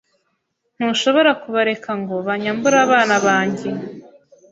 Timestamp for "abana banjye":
2.85-3.69